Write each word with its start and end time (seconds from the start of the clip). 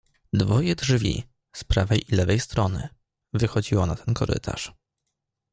"Dwoje 0.33 0.75
drzwi, 0.75 1.23
z 1.55 1.63
prawej 1.63 2.05
i 2.13 2.15
lewej 2.15 2.39
strony, 2.39 2.89
wychodziło 3.33 3.85
na 3.85 3.95
ten 3.95 4.13
korytarz." 4.13 4.73